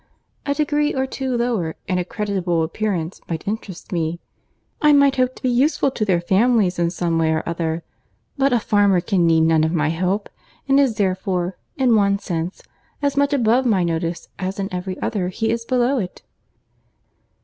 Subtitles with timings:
[0.47, 4.19] A degree or two lower, and a creditable appearance might interest me;
[4.81, 7.83] I might hope to be useful to their families in some way or other.
[8.35, 10.27] But a farmer can need none of my help,
[10.67, 12.63] and is, therefore, in one sense,
[13.03, 16.23] as much above my notice as in every other he is below it."